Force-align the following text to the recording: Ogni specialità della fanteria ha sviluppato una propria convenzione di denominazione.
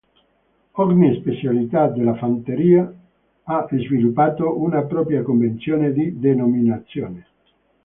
Ogni 0.81 1.13
specialità 1.19 1.85
della 1.87 2.15
fanteria 2.15 2.91
ha 3.43 3.67
sviluppato 3.69 4.57
una 4.59 4.81
propria 4.81 5.21
convenzione 5.21 5.93
di 5.93 6.17
denominazione. 6.17 7.25